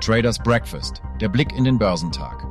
[0.00, 2.46] Traders Breakfast, der Blick in den Börsentag.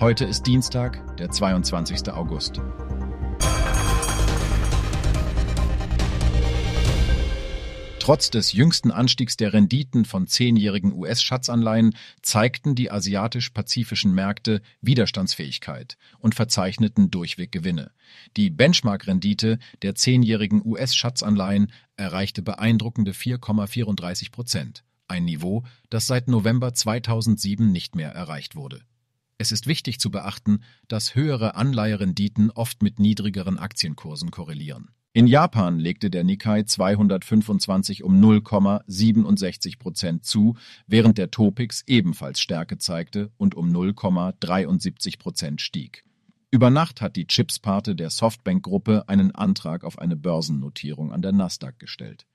[0.00, 2.10] Heute ist Dienstag, der 22.
[2.10, 2.62] August.
[7.98, 16.34] Trotz des jüngsten Anstiegs der Renditen von zehnjährigen US-Schatzanleihen zeigten die asiatisch-pazifischen Märkte Widerstandsfähigkeit und
[16.34, 17.90] verzeichneten durchweg Gewinne.
[18.38, 27.70] Die Benchmark-Rendite der zehnjährigen US-Schatzanleihen erreichte beeindruckende 4,34 Prozent, ein Niveau, das seit November 2007
[27.70, 28.82] nicht mehr erreicht wurde.
[29.38, 34.90] Es ist wichtig zu beachten, dass höhere Anleiherenditen oft mit niedrigeren Aktienkursen korrelieren.
[35.12, 40.56] In Japan legte der Nikkei 225 um 0,67 Prozent zu,
[40.88, 46.04] während der Topix ebenfalls Stärke zeigte und um 0,73 Prozent stieg.
[46.50, 51.78] Über Nacht hat die Chipsparte der Softbank-Gruppe einen Antrag auf eine Börsennotierung an der Nasdaq
[51.78, 52.26] gestellt.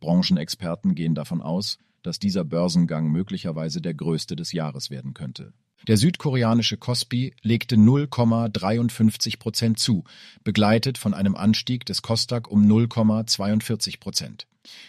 [0.00, 5.52] Branchenexperten gehen davon aus, dass dieser Börsengang möglicherweise der größte des Jahres werden könnte.
[5.88, 10.04] Der südkoreanische Kospi legte 0,53 Prozent zu,
[10.44, 14.46] begleitet von einem Anstieg des Kosdaq um 0,42 Prozent.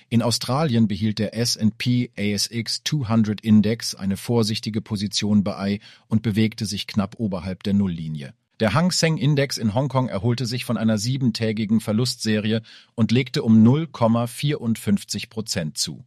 [0.09, 6.85] In Australien behielt der S&P ASX 200 Index eine vorsichtige Position bei und bewegte sich
[6.85, 8.35] knapp oberhalb der Nulllinie.
[8.59, 12.61] Der Hang Seng Index in Hongkong erholte sich von einer siebentägigen Verlustserie
[12.93, 16.05] und legte um 0,54 Prozent zu.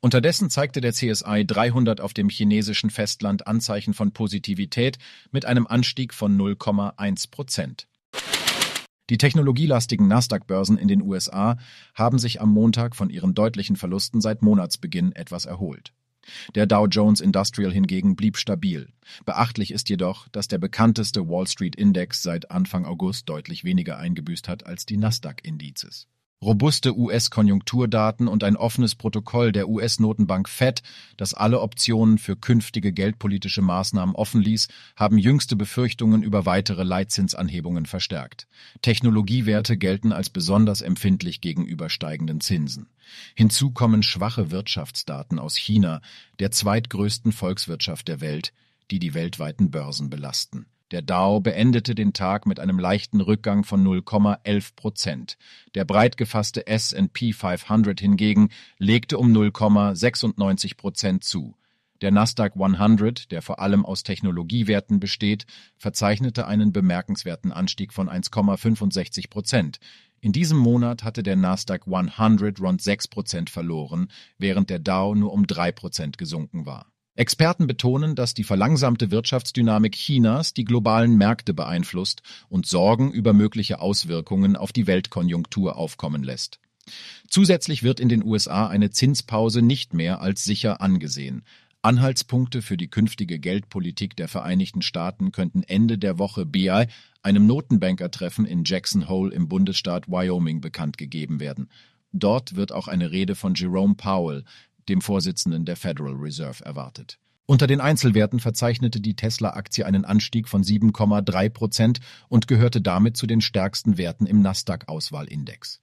[0.00, 4.98] Unterdessen zeigte der CSI 300 auf dem chinesischen Festland Anzeichen von Positivität
[5.30, 7.86] mit einem Anstieg von 0,1 Prozent.
[9.10, 11.58] Die technologielastigen Nasdaq-Börsen in den USA
[11.94, 15.92] haben sich am Montag von ihren deutlichen Verlusten seit Monatsbeginn etwas erholt.
[16.54, 18.88] Der Dow Jones Industrial hingegen blieb stabil.
[19.24, 24.48] Beachtlich ist jedoch, dass der bekannteste Wall Street Index seit Anfang August deutlich weniger eingebüßt
[24.48, 26.06] hat als die Nasdaq-Indizes.
[26.42, 30.82] Robuste US-Konjunkturdaten und ein offenes Protokoll der US-Notenbank Fed,
[31.16, 34.66] das alle Optionen für künftige geldpolitische Maßnahmen offen ließ,
[34.96, 38.48] haben jüngste Befürchtungen über weitere Leitzinsanhebungen verstärkt.
[38.82, 42.88] Technologiewerte gelten als besonders empfindlich gegenüber steigenden Zinsen.
[43.36, 46.00] Hinzu kommen schwache Wirtschaftsdaten aus China,
[46.40, 48.52] der zweitgrößten Volkswirtschaft der Welt,
[48.90, 50.66] die die weltweiten Börsen belasten.
[50.92, 55.38] Der Dow beendete den Tag mit einem leichten Rückgang von 0,11 Prozent.
[55.74, 61.56] Der breit gefasste S&P 500 hingegen legte um 0,96 Prozent zu.
[62.02, 65.46] Der Nasdaq 100, der vor allem aus Technologiewerten besteht,
[65.78, 69.78] verzeichnete einen bemerkenswerten Anstieg von 1,65 Prozent.
[70.20, 75.32] In diesem Monat hatte der Nasdaq 100 rund 6 Prozent verloren, während der Dow nur
[75.32, 76.91] um 3 Prozent gesunken war.
[77.14, 83.80] Experten betonen, dass die verlangsamte Wirtschaftsdynamik Chinas die globalen Märkte beeinflusst und Sorgen über mögliche
[83.80, 86.58] Auswirkungen auf die Weltkonjunktur aufkommen lässt.
[87.28, 91.44] Zusätzlich wird in den USA eine Zinspause nicht mehr als sicher angesehen.
[91.82, 96.86] Anhaltspunkte für die künftige Geldpolitik der Vereinigten Staaten könnten Ende der Woche BI
[97.22, 101.68] einem Notenbankertreffen in Jackson Hole im Bundesstaat Wyoming bekannt gegeben werden.
[102.12, 104.44] Dort wird auch eine Rede von Jerome Powell,
[104.88, 107.18] dem Vorsitzenden der Federal Reserve, erwartet.
[107.46, 113.26] Unter den Einzelwerten verzeichnete die Tesla-Aktie einen Anstieg von 7,3 Prozent und gehörte damit zu
[113.26, 115.80] den stärksten Werten im Nasdaq-Auswahlindex.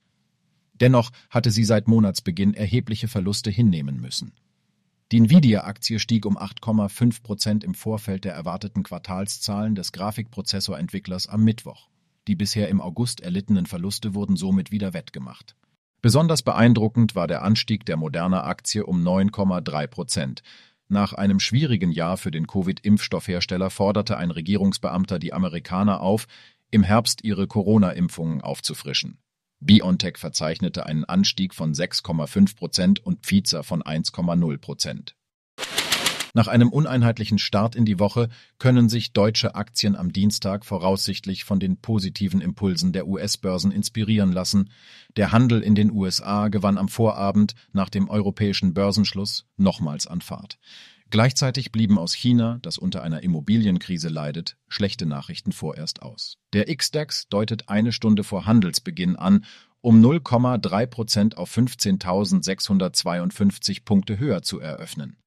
[0.73, 4.33] Dennoch hatte sie seit Monatsbeginn erhebliche Verluste hinnehmen müssen.
[5.11, 11.89] Die Nvidia-Aktie stieg um 8,5 Prozent im Vorfeld der erwarteten Quartalszahlen des Grafikprozessorentwicklers am Mittwoch.
[12.27, 15.55] Die bisher im August erlittenen Verluste wurden somit wieder wettgemacht.
[16.01, 20.43] Besonders beeindruckend war der Anstieg der Moderna-Aktie um 9,3 Prozent.
[20.87, 26.27] Nach einem schwierigen Jahr für den Covid-Impfstoffhersteller forderte ein Regierungsbeamter die Amerikaner auf,
[26.71, 29.19] im Herbst ihre Corona-Impfungen aufzufrischen.
[29.59, 35.15] BioNTech verzeichnete einen Anstieg von 6,5 Prozent und Pfizer von 1,0 Prozent.
[36.33, 38.29] Nach einem uneinheitlichen Start in die Woche
[38.59, 44.69] können sich deutsche Aktien am Dienstag voraussichtlich von den positiven Impulsen der US-Börsen inspirieren lassen.
[45.15, 50.59] Der Handel in den USA gewann am Vorabend nach dem europäischen Börsenschluss nochmals an Fahrt.
[51.11, 56.37] Gleichzeitig blieben aus China, das unter einer Immobilienkrise leidet, schlechte Nachrichten vorerst aus.
[56.53, 59.43] Der XDAX deutet eine Stunde vor Handelsbeginn an,
[59.81, 65.17] um 0,3 Prozent auf 15.652 Punkte höher zu eröffnen.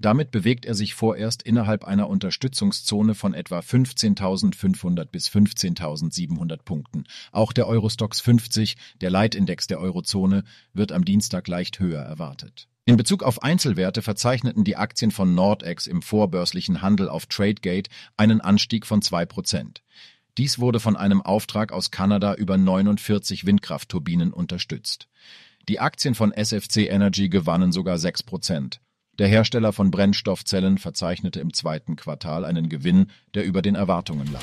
[0.00, 7.04] Damit bewegt er sich vorerst innerhalb einer Unterstützungszone von etwa 15.500 bis 15.700 Punkten.
[7.32, 12.66] Auch der Eurostox 50, der Leitindex der Eurozone, wird am Dienstag leicht höher erwartet.
[12.86, 18.40] In Bezug auf Einzelwerte verzeichneten die Aktien von Nordex im vorbörslichen Handel auf Tradegate einen
[18.40, 19.82] Anstieg von 2%.
[20.38, 25.08] Dies wurde von einem Auftrag aus Kanada über 49 Windkraftturbinen unterstützt.
[25.68, 28.78] Die Aktien von SFC Energy gewannen sogar 6%.
[29.20, 34.40] Der Hersteller von Brennstoffzellen verzeichnete im zweiten Quartal einen Gewinn, der über den Erwartungen lag.